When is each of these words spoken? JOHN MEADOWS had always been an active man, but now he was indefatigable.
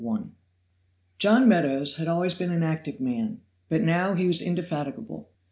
JOHN 1.19 1.47
MEADOWS 1.47 1.97
had 1.97 2.07
always 2.07 2.33
been 2.33 2.49
an 2.49 2.63
active 2.63 2.99
man, 2.99 3.41
but 3.69 3.83
now 3.83 4.15
he 4.15 4.25
was 4.25 4.41
indefatigable. 4.41 5.29